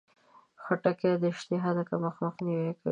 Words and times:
خټکی 0.63 1.11
د 1.21 1.23
اشتها 1.31 1.69
کمښت 1.89 2.19
مخنیوی 2.25 2.69
کوي. 2.75 2.79